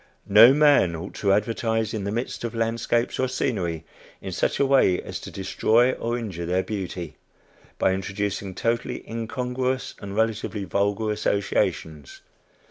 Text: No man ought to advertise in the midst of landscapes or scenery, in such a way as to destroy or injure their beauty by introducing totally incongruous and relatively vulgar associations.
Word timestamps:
No 0.27 0.51
man 0.51 0.95
ought 0.95 1.13
to 1.17 1.31
advertise 1.31 1.93
in 1.93 2.05
the 2.05 2.11
midst 2.11 2.43
of 2.43 2.55
landscapes 2.55 3.19
or 3.19 3.27
scenery, 3.27 3.85
in 4.19 4.31
such 4.31 4.59
a 4.59 4.65
way 4.65 4.99
as 4.99 5.19
to 5.19 5.29
destroy 5.29 5.91
or 5.91 6.17
injure 6.17 6.47
their 6.47 6.63
beauty 6.63 7.17
by 7.77 7.93
introducing 7.93 8.55
totally 8.55 9.07
incongruous 9.07 9.93
and 9.99 10.15
relatively 10.15 10.63
vulgar 10.63 11.11
associations. 11.11 12.21